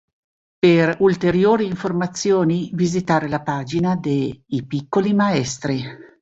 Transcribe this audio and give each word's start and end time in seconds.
Per 0.57 0.97
ulteriori 1.01 1.67
informazioni 1.67 2.71
visitare 2.73 3.27
la 3.27 3.43
pagina 3.43 3.95
de 3.95 4.41
"I 4.47 4.65
Piccoli 4.65 5.13
Maestri. 5.13 5.83